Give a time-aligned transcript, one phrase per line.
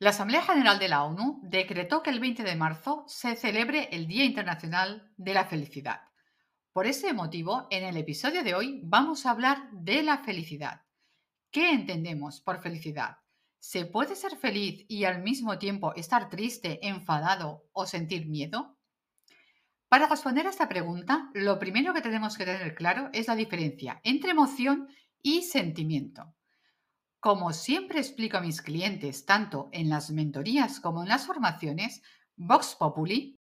[0.00, 4.06] La Asamblea General de la ONU decretó que el 20 de marzo se celebre el
[4.06, 6.02] Día Internacional de la Felicidad.
[6.72, 10.82] Por ese motivo, en el episodio de hoy vamos a hablar de la felicidad.
[11.50, 13.16] ¿Qué entendemos por felicidad?
[13.58, 18.78] ¿Se puede ser feliz y al mismo tiempo estar triste, enfadado o sentir miedo?
[19.88, 24.00] Para responder a esta pregunta, lo primero que tenemos que tener claro es la diferencia
[24.04, 24.86] entre emoción
[25.22, 26.37] y sentimiento.
[27.20, 32.00] Como siempre explico a mis clientes, tanto en las mentorías como en las formaciones,
[32.36, 33.40] Vox Populi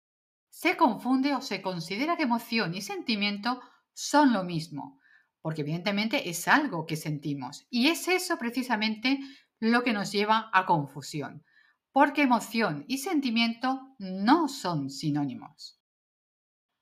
[0.50, 3.60] se confunde o se considera que emoción y sentimiento
[3.94, 5.00] son lo mismo,
[5.42, 7.66] porque evidentemente es algo que sentimos.
[7.72, 9.20] Y es eso precisamente
[9.60, 11.44] lo que nos lleva a confusión,
[11.92, 15.80] porque emoción y sentimiento no son sinónimos.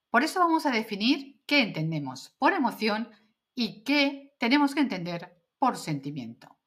[0.09, 3.09] Por eso vamos a definir qué entendemos por emoción
[3.55, 6.60] y qué tenemos que entender por sentimiento.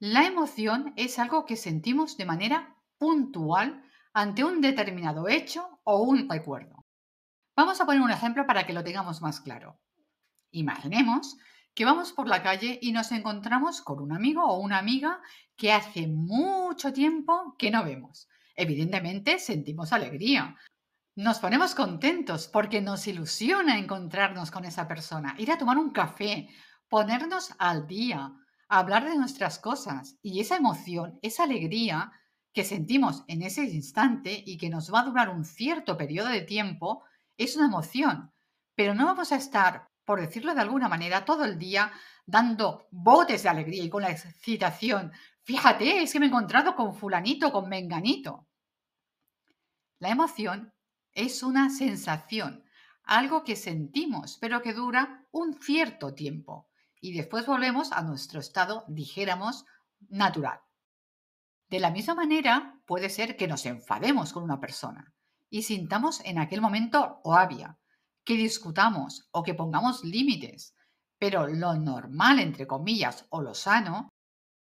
[0.00, 3.84] La emoción es algo que sentimos de manera puntual
[4.14, 6.86] ante un determinado hecho o un recuerdo.
[7.54, 9.78] Vamos a poner un ejemplo para que lo tengamos más claro.
[10.52, 11.36] Imaginemos
[11.74, 15.20] que vamos por la calle y nos encontramos con un amigo o una amiga
[15.54, 18.26] que hace mucho tiempo que no vemos.
[18.56, 20.56] Evidentemente sentimos alegría.
[21.14, 26.48] Nos ponemos contentos porque nos ilusiona encontrarnos con esa persona, ir a tomar un café,
[26.88, 28.32] ponernos al día,
[28.78, 32.12] hablar de nuestras cosas y esa emoción, esa alegría
[32.52, 36.42] que sentimos en ese instante y que nos va a durar un cierto periodo de
[36.42, 37.02] tiempo
[37.36, 38.32] es una emoción,
[38.76, 41.90] pero no vamos a estar, por decirlo de alguna manera, todo el día
[42.26, 45.10] dando botes de alegría y con la excitación.
[45.42, 48.46] Fíjate, es que me he encontrado con fulanito, con menganito.
[49.98, 50.72] La emoción
[51.12, 52.64] es una sensación,
[53.02, 56.69] algo que sentimos, pero que dura un cierto tiempo
[57.00, 59.64] y después volvemos a nuestro estado, dijéramos,
[60.08, 60.60] natural.
[61.68, 65.14] De la misma manera, puede ser que nos enfademos con una persona
[65.48, 67.78] y sintamos en aquel momento rabia,
[68.24, 70.74] que discutamos o que pongamos límites,
[71.18, 74.08] pero lo normal, entre comillas, o lo sano,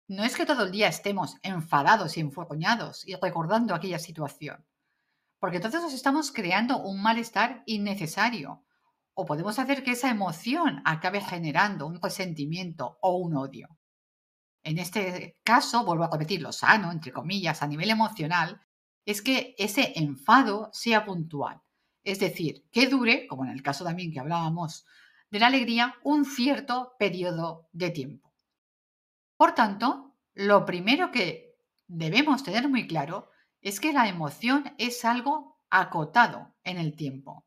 [0.08, 4.66] no es que todo el día estemos enfadados y enfocoñados y recordando aquella situación,
[5.38, 8.64] porque entonces nos estamos creando un malestar innecesario
[9.14, 13.68] o podemos hacer que esa emoción acabe generando un resentimiento o un odio.
[14.62, 18.60] En este caso, vuelvo a repetir, lo sano, entre comillas, a nivel emocional,
[19.04, 21.60] es que ese enfado sea puntual.
[22.02, 24.86] Es decir, que dure, como en el caso también que hablábamos
[25.30, 28.32] de la alegría, un cierto periodo de tiempo.
[29.36, 35.60] Por tanto, lo primero que debemos tener muy claro es que la emoción es algo
[35.70, 37.44] acotado en el tiempo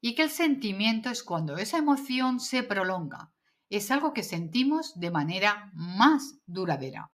[0.00, 3.32] y que el sentimiento es cuando esa emoción se prolonga.
[3.68, 7.10] Es algo que sentimos de manera más duradera.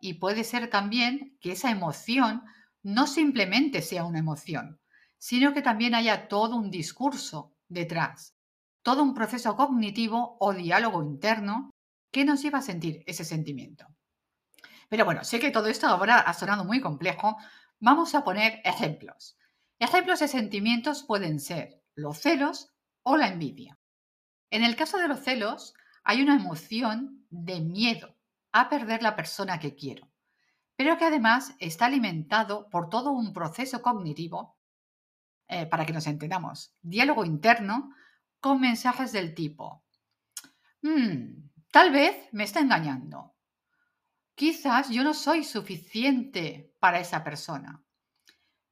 [0.00, 2.42] Y puede ser también que esa emoción
[2.82, 4.80] no simplemente sea una emoción,
[5.18, 8.34] sino que también haya todo un discurso detrás,
[8.82, 11.70] todo un proceso cognitivo o diálogo interno
[12.12, 13.86] que nos lleva a sentir ese sentimiento.
[14.88, 17.36] Pero bueno, sé que todo esto ahora ha sonado muy complejo.
[17.80, 19.36] Vamos a poner ejemplos.
[19.78, 22.72] Ejemplos de sentimientos pueden ser los celos
[23.02, 23.76] o la envidia.
[24.50, 28.16] En el caso de los celos, hay una emoción de miedo
[28.52, 30.08] a perder la persona que quiero,
[30.76, 34.56] pero que además está alimentado por todo un proceso cognitivo,
[35.48, 37.92] eh, para que nos entendamos, diálogo interno
[38.40, 39.84] con mensajes del tipo,
[40.82, 43.34] mm, tal vez me está engañando,
[44.36, 47.82] quizás yo no soy suficiente para esa persona,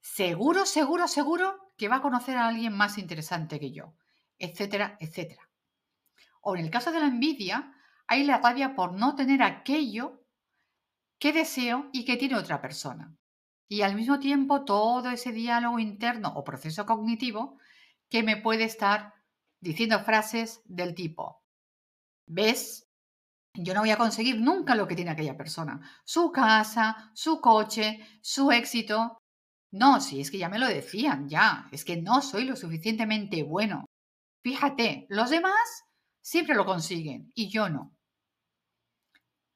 [0.01, 3.95] seguro, seguro, seguro que va a conocer a alguien más interesante que yo,
[4.39, 5.49] etcétera, etcétera.
[6.41, 7.73] O en el caso de la envidia,
[8.07, 10.23] hay la rabia por no tener aquello
[11.19, 13.17] que deseo y que tiene otra persona.
[13.69, 17.59] Y al mismo tiempo todo ese diálogo interno o proceso cognitivo
[18.09, 19.15] que me puede estar
[19.61, 21.43] diciendo frases del tipo,
[22.27, 22.89] ¿ves?
[23.55, 25.81] Yo no voy a conseguir nunca lo que tiene aquella persona.
[26.05, 29.19] Su casa, su coche, su éxito.
[29.77, 33.43] No, si es que ya me lo decían, ya, es que no soy lo suficientemente
[33.43, 33.85] bueno.
[34.43, 35.85] Fíjate, los demás
[36.23, 37.95] siempre lo consiguen y yo no.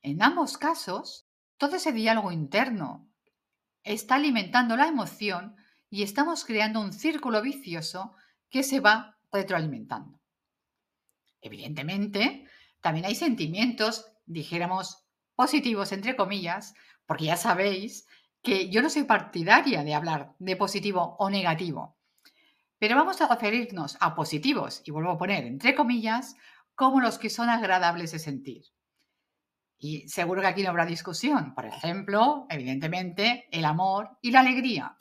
[0.02, 1.26] En ambos casos,
[1.56, 3.10] todo ese diálogo interno
[3.82, 5.56] está alimentando la emoción
[5.88, 8.14] y estamos creando un círculo vicioso
[8.50, 10.20] que se va retroalimentando.
[11.40, 12.46] Evidentemente,
[12.82, 15.02] también hay sentimientos, dijéramos,
[15.34, 16.74] positivos, entre comillas,
[17.06, 18.06] porque ya sabéis
[18.42, 21.96] que yo no soy partidaria de hablar de positivo o negativo,
[22.78, 26.36] pero vamos a referirnos a positivos, y vuelvo a poner entre comillas,
[26.74, 28.62] como los que son agradables de sentir.
[29.76, 31.54] Y seguro que aquí no habrá discusión.
[31.54, 34.96] Por ejemplo, evidentemente, el amor y la alegría.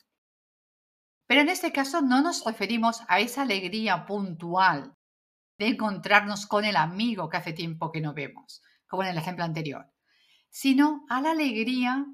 [1.25, 4.95] Pero en este caso no nos referimos a esa alegría puntual
[5.57, 9.45] de encontrarnos con el amigo que hace tiempo que no vemos, como en el ejemplo
[9.45, 9.89] anterior,
[10.49, 12.05] sino a la alegría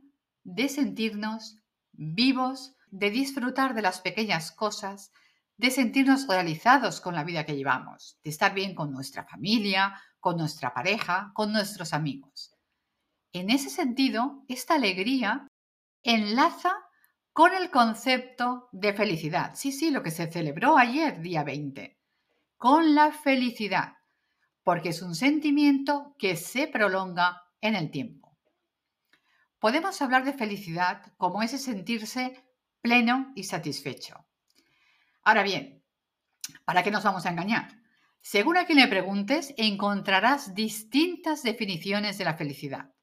[0.45, 1.59] de sentirnos
[1.91, 5.11] vivos, de disfrutar de las pequeñas cosas,
[5.57, 10.37] de sentirnos realizados con la vida que llevamos, de estar bien con nuestra familia, con
[10.37, 12.55] nuestra pareja, con nuestros amigos.
[13.33, 15.47] En ese sentido, esta alegría
[16.03, 16.73] enlaza
[17.33, 19.55] con el concepto de felicidad.
[19.55, 21.99] Sí, sí, lo que se celebró ayer, día 20,
[22.55, 23.93] con la felicidad,
[24.63, 28.24] porque es un sentimiento que se prolonga en el tiempo.
[29.65, 32.45] Podemos hablar de felicidad como ese sentirse
[32.81, 34.27] pleno y satisfecho.
[35.23, 35.83] Ahora bien,
[36.65, 37.69] ¿para qué nos vamos a engañar?
[38.21, 42.93] Según a quien le preguntes, encontrarás distintas definiciones de la felicidad.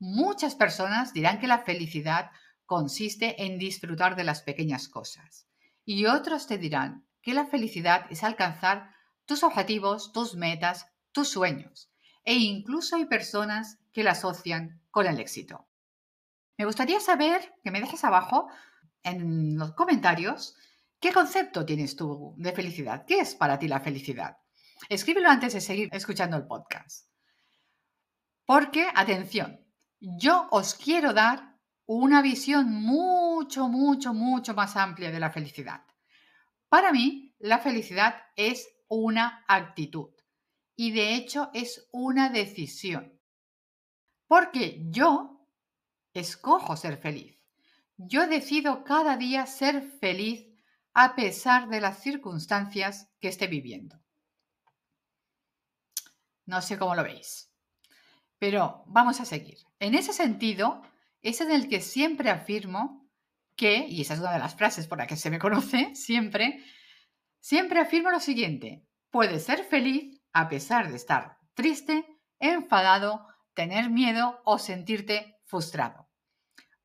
[0.00, 2.32] Muchas personas dirán que la felicidad
[2.66, 5.46] consiste en disfrutar de las pequeñas cosas
[5.84, 8.96] y otros te dirán que la felicidad es alcanzar
[9.26, 11.92] tus objetivos, tus metas, tus sueños.
[12.24, 15.69] E incluso hay personas que la asocian con el éxito.
[16.60, 18.50] Me gustaría saber que me dejes abajo
[19.02, 20.54] en los comentarios
[21.00, 23.06] ¿Qué concepto tienes tú de felicidad?
[23.06, 24.36] ¿Qué es para ti la felicidad?
[24.90, 27.08] Escríbelo antes de seguir escuchando el podcast.
[28.44, 29.66] Porque, atención,
[30.00, 35.86] yo os quiero dar una visión mucho, mucho, mucho más amplia de la felicidad.
[36.68, 40.10] Para mí, la felicidad es una actitud
[40.76, 43.18] y de hecho es una decisión.
[44.26, 45.39] Porque yo
[46.14, 47.40] escojo ser feliz.
[47.96, 50.46] Yo decido cada día ser feliz
[50.94, 54.00] a pesar de las circunstancias que esté viviendo.
[56.46, 57.52] No sé cómo lo veis,
[58.38, 59.58] pero vamos a seguir.
[59.78, 60.82] En ese sentido,
[61.22, 63.08] es en el que siempre afirmo
[63.56, 66.64] que, y esa es una de las frases por las que se me conoce siempre,
[67.38, 72.06] siempre afirmo lo siguiente, puedes ser feliz a pesar de estar triste,
[72.38, 76.10] enfadado, tener miedo o sentirte frustrado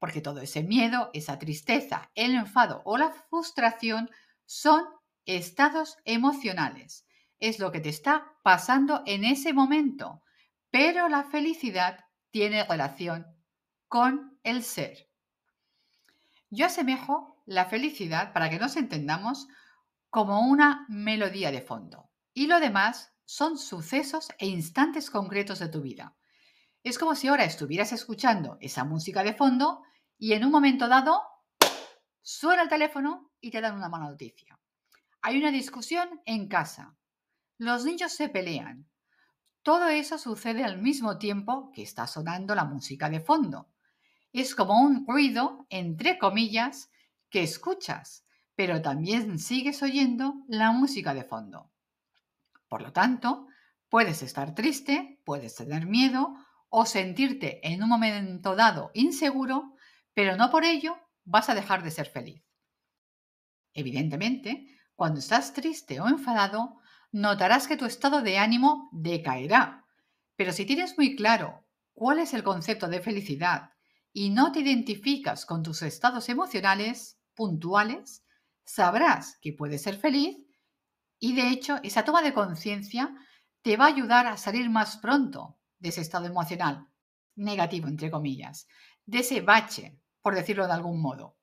[0.05, 4.09] porque todo ese miedo, esa tristeza, el enfado o la frustración
[4.45, 4.85] son
[5.25, 7.07] estados emocionales.
[7.39, 10.21] Es lo que te está pasando en ese momento,
[10.69, 13.25] pero la felicidad tiene relación
[13.87, 15.09] con el ser.
[16.51, 19.47] Yo asemejo la felicidad, para que nos entendamos,
[20.09, 25.81] como una melodía de fondo y lo demás son sucesos e instantes concretos de tu
[25.81, 26.15] vida.
[26.85, 29.81] Es como si ahora estuvieras escuchando esa música de fondo
[30.19, 31.19] y en un momento dado
[32.21, 34.59] suena el teléfono y te dan una mala noticia.
[35.23, 36.95] Hay una discusión en casa.
[37.57, 38.87] Los niños se pelean.
[39.63, 43.67] Todo eso sucede al mismo tiempo que está sonando la música de fondo.
[44.31, 46.91] Es como un ruido, entre comillas,
[47.31, 51.71] que escuchas, pero también sigues oyendo la música de fondo.
[52.67, 53.47] Por lo tanto,
[53.89, 56.35] puedes estar triste, puedes tener miedo
[56.77, 59.77] o sentirte en un momento dado inseguro
[60.13, 62.43] pero no por ello vas a dejar de ser feliz.
[63.73, 66.81] Evidentemente, cuando estás triste o enfadado,
[67.13, 69.85] notarás que tu estado de ánimo decaerá.
[70.35, 73.71] Pero si tienes muy claro cuál es el concepto de felicidad
[74.11, 78.25] y no te identificas con tus estados emocionales puntuales,
[78.65, 80.35] sabrás que puedes ser feliz
[81.19, 83.15] y de hecho esa toma de conciencia
[83.61, 86.89] te va a ayudar a salir más pronto de ese estado emocional
[87.35, 88.67] negativo, entre comillas,
[89.05, 91.37] de ese bache por decirlo de algún modo.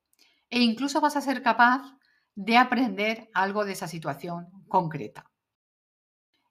[0.51, 1.97] E incluso vas a ser capaz
[2.35, 5.31] de aprender algo de esa situación concreta.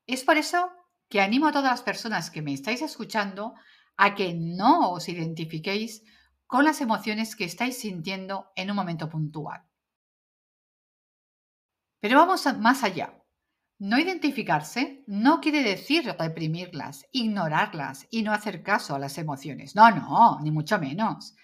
[0.07, 0.71] Es por eso
[1.09, 3.53] que animo a todas las personas que me estáis escuchando
[3.97, 6.03] a que no os identifiquéis
[6.47, 9.65] con las emociones que estáis sintiendo en un momento puntual.
[11.99, 13.20] Pero vamos más allá.
[13.81, 19.75] No identificarse no quiere decir reprimirlas, ignorarlas y no hacer caso a las emociones.
[19.75, 21.35] No, no, ni mucho menos.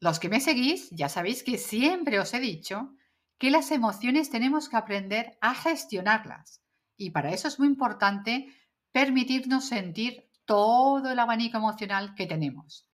[0.00, 2.94] Los que me seguís ya sabéis que siempre os he dicho
[3.38, 6.60] que las emociones tenemos que aprender a gestionarlas.
[6.96, 8.52] Y para eso es muy importante
[8.92, 12.88] permitirnos sentir todo el abanico emocional que tenemos.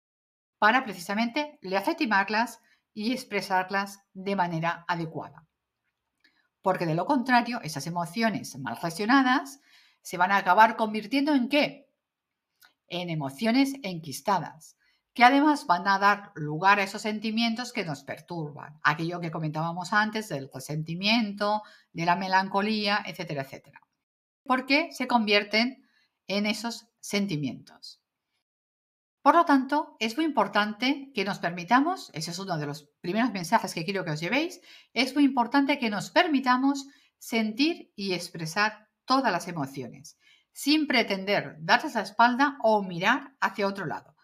[0.58, 2.60] para precisamente legitimarlas
[2.92, 5.49] y expresarlas de manera adecuada.
[6.62, 9.60] Porque de lo contrario, esas emociones mal gestionadas
[10.02, 11.90] se van a acabar convirtiendo en qué?
[12.88, 14.76] En emociones enquistadas,
[15.14, 19.92] que además van a dar lugar a esos sentimientos que nos perturban, aquello que comentábamos
[19.92, 21.62] antes del resentimiento,
[21.92, 23.80] de la melancolía, etcétera, etcétera.
[24.44, 25.86] Porque se convierten
[26.26, 27.99] en esos sentimientos.
[29.22, 33.32] Por lo tanto, es muy importante que nos permitamos, ese es uno de los primeros
[33.32, 34.60] mensajes que quiero que os llevéis,
[34.94, 36.86] es muy importante que nos permitamos
[37.18, 40.18] sentir y expresar todas las emociones,
[40.52, 44.16] sin pretender darles la espalda o mirar hacia otro lado,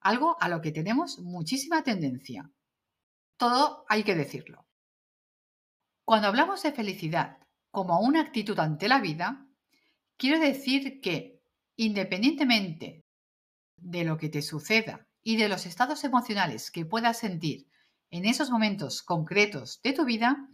[0.00, 2.48] algo a lo que tenemos muchísima tendencia.
[3.36, 4.66] Todo hay que decirlo.
[6.04, 7.38] Cuando hablamos de felicidad
[7.72, 9.44] como una actitud ante la vida,
[10.16, 11.42] quiero decir que
[11.74, 13.05] independientemente
[13.76, 17.66] de lo que te suceda y de los estados emocionales que puedas sentir
[18.10, 20.48] en esos momentos concretos de tu vida,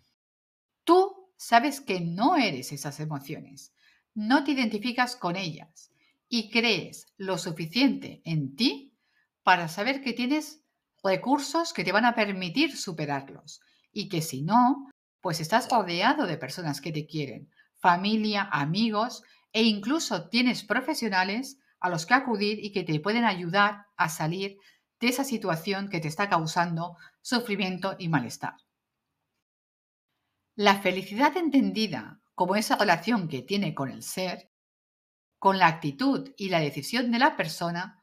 [0.84, 3.74] tú sabes que no eres esas emociones,
[4.14, 5.92] no te identificas con ellas
[6.28, 8.96] y crees lo suficiente en ti
[9.42, 10.62] para saber que tienes
[11.02, 13.60] recursos que te van a permitir superarlos
[13.92, 14.88] y que si no,
[15.20, 21.90] pues estás rodeado de personas que te quieren, familia, amigos e incluso tienes profesionales a
[21.90, 24.58] los que acudir y que te pueden ayudar a salir
[25.00, 28.54] de esa situación que te está causando sufrimiento y malestar.
[30.54, 34.50] La felicidad entendida como esa relación que tiene con el ser,
[35.38, 38.00] con la actitud y la decisión de la persona,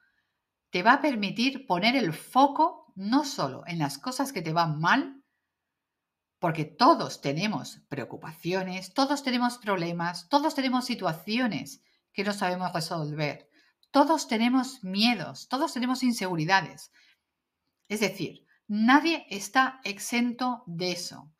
[0.71, 4.79] te va a permitir poner el foco no solo en las cosas que te van
[4.79, 5.24] mal,
[6.39, 11.83] porque todos tenemos preocupaciones, todos tenemos problemas, todos tenemos situaciones
[12.13, 13.49] que no sabemos resolver.
[13.91, 16.91] Todos tenemos miedos, todos tenemos inseguridades.
[17.88, 21.34] Es decir, nadie está exento de eso.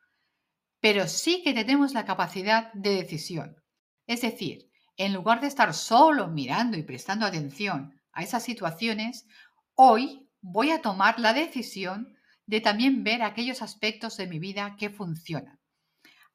[0.80, 3.62] Pero sí que tenemos la capacidad de decisión.
[4.08, 9.28] Es decir, en lugar de estar solo mirando y prestando atención a esas situaciones,
[9.76, 14.90] hoy voy a tomar la decisión de también ver aquellos aspectos de mi vida que
[14.90, 15.60] funcionan.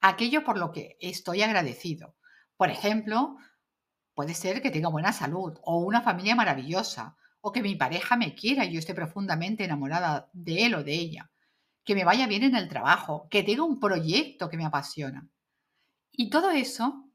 [0.01, 2.15] Aquello por lo que estoy agradecido.
[2.57, 3.37] Por ejemplo,
[4.15, 8.35] Puede ser que tenga buena salud o una familia maravillosa o que mi pareja me
[8.35, 11.31] quiera y yo esté profundamente enamorada de él o de ella,
[11.85, 15.29] que me vaya bien en el trabajo, que tenga un proyecto que me apasiona.
[16.11, 17.11] Y todo eso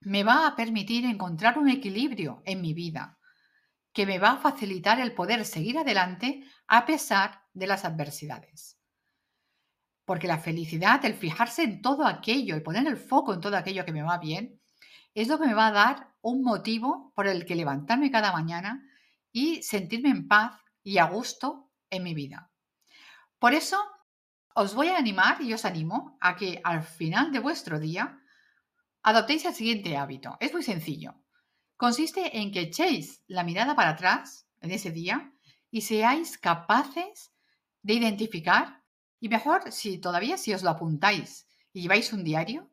[0.00, 3.18] me va a permitir encontrar un equilibrio en mi vida,
[3.92, 8.78] que me va a facilitar el poder seguir adelante a pesar de las adversidades.
[10.04, 13.84] Porque la felicidad, el fijarse en todo aquello y poner el foco en todo aquello
[13.84, 14.60] que me va bien,
[15.14, 18.84] es lo que me va a dar un motivo por el que levantarme cada mañana
[19.30, 22.50] y sentirme en paz y a gusto en mi vida.
[23.38, 23.78] Por eso,
[24.52, 28.18] os voy a animar y os animo a que al final de vuestro día
[29.04, 30.36] adoptéis el siguiente hábito.
[30.40, 31.14] Es muy sencillo.
[31.76, 35.32] Consiste en que echéis la mirada para atrás en ese día
[35.70, 37.32] y seáis capaces
[37.82, 38.82] de identificar,
[39.20, 42.68] y mejor si todavía si os lo apuntáis y lleváis un diario,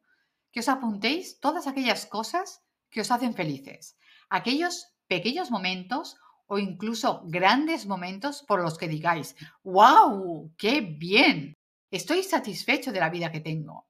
[0.51, 2.62] que os apuntéis todas aquellas cosas
[2.93, 3.97] que os hacen felices,
[4.29, 11.57] aquellos pequeños momentos o incluso grandes momentos por los que digáis, wow, qué bien,
[11.89, 13.87] estoy satisfecho de la vida que tengo.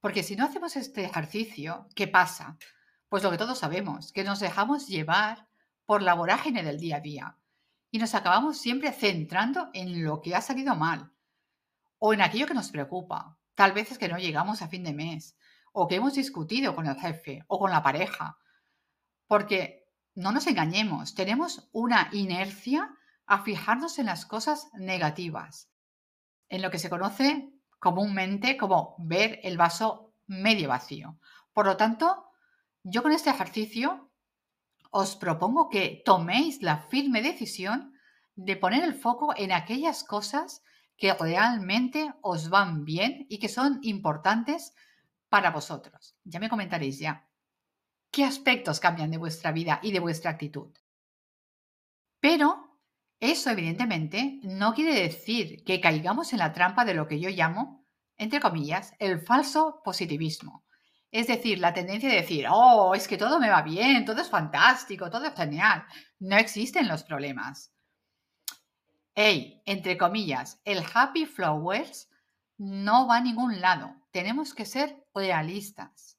[0.00, 2.56] Porque si no hacemos este ejercicio, ¿qué pasa?
[3.08, 5.46] Pues lo que todos sabemos, que nos dejamos llevar
[5.84, 7.38] por la vorágine del día a día
[7.90, 11.12] y nos acabamos siempre centrando en lo que ha salido mal
[11.98, 13.38] o en aquello que nos preocupa.
[13.54, 15.36] Tal vez es que no llegamos a fin de mes
[15.72, 18.38] o que hemos discutido con el jefe o con la pareja.
[19.26, 22.94] Porque no nos engañemos, tenemos una inercia
[23.26, 25.70] a fijarnos en las cosas negativas,
[26.48, 31.18] en lo que se conoce comúnmente como ver el vaso medio vacío.
[31.52, 32.30] Por lo tanto,
[32.82, 34.10] yo con este ejercicio
[34.90, 37.92] os propongo que toméis la firme decisión
[38.34, 40.62] de poner el foco en aquellas cosas
[40.96, 44.74] que realmente os van bien y que son importantes
[45.28, 46.16] para vosotros.
[46.24, 47.28] Ya me comentaréis ya.
[48.10, 50.72] ¿Qué aspectos cambian de vuestra vida y de vuestra actitud?
[52.20, 52.80] Pero
[53.20, 57.86] eso, evidentemente, no quiere decir que caigamos en la trampa de lo que yo llamo,
[58.16, 60.64] entre comillas, el falso positivismo.
[61.10, 64.28] Es decir, la tendencia de decir, oh, es que todo me va bien, todo es
[64.28, 65.84] fantástico, todo es genial.
[66.18, 67.72] No existen los problemas.
[69.14, 72.08] Hey, entre comillas, el happy flowers
[72.58, 73.97] no va a ningún lado.
[74.10, 76.18] Tenemos que ser realistas.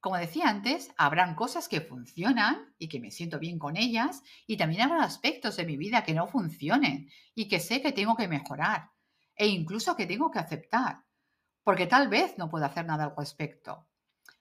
[0.00, 4.56] Como decía antes, habrán cosas que funcionan y que me siento bien con ellas y
[4.56, 8.28] también habrá aspectos de mi vida que no funcionen y que sé que tengo que
[8.28, 8.90] mejorar
[9.34, 11.04] e incluso que tengo que aceptar,
[11.62, 13.86] porque tal vez no puedo hacer nada al respecto.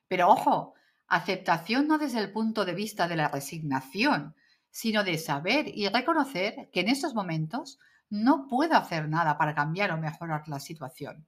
[0.07, 0.75] Pero ojo,
[1.07, 4.35] aceptación no desde el punto de vista de la resignación,
[4.69, 7.79] sino de saber y reconocer que en estos momentos
[8.09, 11.27] no puedo hacer nada para cambiar o mejorar la situación.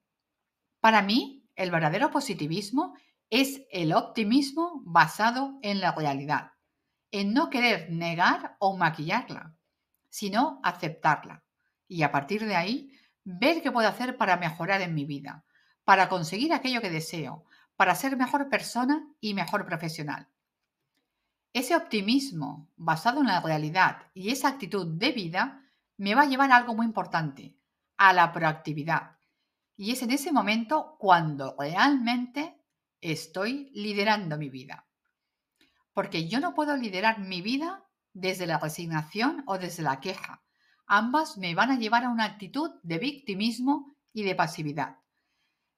[0.80, 2.96] Para mí, el verdadero positivismo
[3.30, 6.52] es el optimismo basado en la realidad,
[7.12, 9.56] en no querer negar o maquillarla,
[10.08, 11.44] sino aceptarla.
[11.88, 12.92] Y a partir de ahí,
[13.24, 15.44] ver qué puedo hacer para mejorar en mi vida,
[15.84, 17.44] para conseguir aquello que deseo,
[17.76, 20.30] para ser mejor persona y mejor profesional.
[21.54, 25.64] Ese optimismo basado en la realidad y esa actitud de vida
[25.98, 27.58] me va a llevar a algo muy importante,
[27.98, 29.17] a la proactividad.
[29.78, 32.60] Y es en ese momento cuando realmente
[33.00, 34.88] estoy liderando mi vida.
[35.94, 40.44] Porque yo no puedo liderar mi vida desde la resignación o desde la queja.
[40.88, 44.98] Ambas me van a llevar a una actitud de victimismo y de pasividad.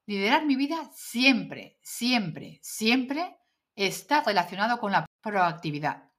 [0.06, 3.36] Liderar mi vida siempre, siempre, siempre
[3.74, 6.10] está relacionado con la proactividad.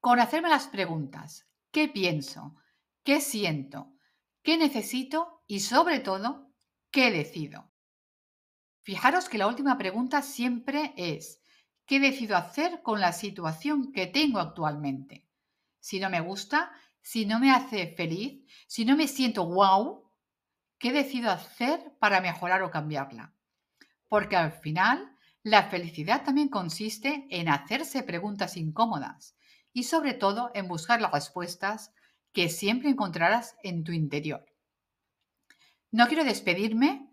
[0.00, 2.56] Con hacerme las preguntas, ¿qué pienso?
[3.04, 3.92] ¿Qué siento?
[4.42, 5.44] ¿Qué necesito?
[5.46, 6.49] Y sobre todo,
[6.90, 7.70] ¿qué decido?
[8.82, 11.40] Fijaros que la última pregunta siempre es,
[11.86, 15.28] ¿qué decido hacer con la situación que tengo actualmente?
[15.78, 20.10] Si no me gusta, si no me hace feliz, si no me siento wow,
[20.78, 23.34] ¿qué decido hacer para mejorar o cambiarla?
[24.08, 29.36] Porque al final, la felicidad también consiste en hacerse preguntas incómodas
[29.72, 31.92] y sobre todo en buscar las respuestas
[32.32, 34.49] que siempre encontrarás en tu interior.
[35.92, 37.10] No quiero despedirme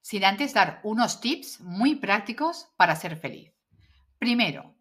[0.00, 3.52] sin antes dar unos tips muy prácticos para ser feliz.
[4.18, 4.76] Primero,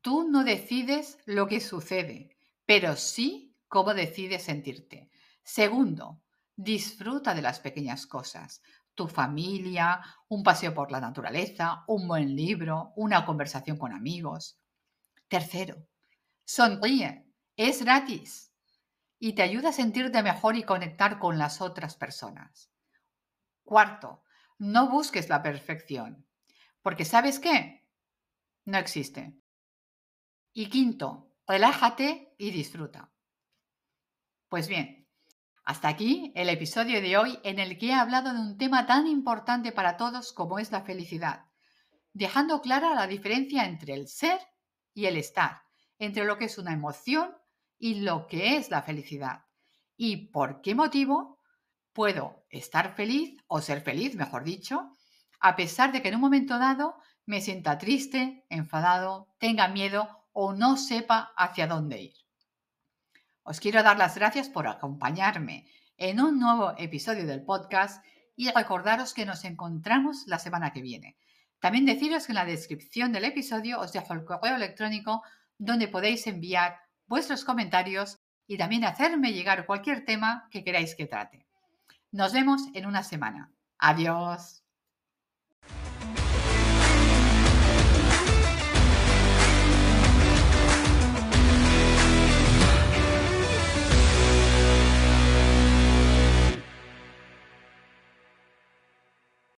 [0.00, 5.10] tú no decides lo que sucede, pero sí cómo decides sentirte.
[5.42, 6.22] Segundo,
[6.56, 8.62] disfruta de las pequeñas cosas.
[8.94, 14.58] Tu familia, un paseo por la naturaleza, un buen libro, una conversación con amigos.
[15.28, 15.86] Tercero,
[16.44, 17.26] sonríe.
[17.56, 18.52] Es gratis
[19.18, 22.73] y te ayuda a sentirte mejor y conectar con las otras personas.
[23.64, 24.22] Cuarto,
[24.58, 26.26] no busques la perfección,
[26.82, 27.88] porque ¿sabes qué?
[28.66, 29.36] No existe.
[30.52, 33.10] Y quinto, relájate y disfruta.
[34.48, 35.08] Pues bien,
[35.64, 39.06] hasta aquí el episodio de hoy en el que he hablado de un tema tan
[39.06, 41.46] importante para todos como es la felicidad,
[42.12, 44.38] dejando clara la diferencia entre el ser
[44.92, 45.62] y el estar,
[45.98, 47.34] entre lo que es una emoción
[47.78, 49.46] y lo que es la felicidad,
[49.96, 51.33] y por qué motivo
[51.94, 54.90] puedo estar feliz o ser feliz, mejor dicho,
[55.40, 60.52] a pesar de que en un momento dado me sienta triste, enfadado, tenga miedo o
[60.52, 62.14] no sepa hacia dónde ir.
[63.44, 68.04] Os quiero dar las gracias por acompañarme en un nuevo episodio del podcast
[68.36, 71.16] y recordaros que nos encontramos la semana que viene.
[71.60, 75.22] También deciros que en la descripción del episodio os dejo el correo electrónico
[75.56, 81.46] donde podéis enviar vuestros comentarios y también hacerme llegar cualquier tema que queráis que trate.
[82.14, 83.52] Nos vemos en una semana.
[83.76, 84.63] Adiós.